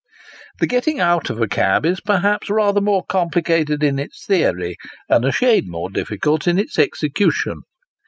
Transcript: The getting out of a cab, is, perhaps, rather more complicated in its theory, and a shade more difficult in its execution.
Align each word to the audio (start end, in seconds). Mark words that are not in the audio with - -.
The 0.59 0.65
getting 0.65 0.99
out 0.99 1.29
of 1.29 1.39
a 1.39 1.47
cab, 1.47 1.85
is, 1.85 1.99
perhaps, 2.01 2.49
rather 2.49 2.81
more 2.81 3.05
complicated 3.05 3.83
in 3.83 3.99
its 3.99 4.25
theory, 4.25 4.75
and 5.07 5.23
a 5.23 5.31
shade 5.31 5.69
more 5.69 5.91
difficult 5.91 6.47
in 6.47 6.57
its 6.57 6.79
execution. 6.79 7.61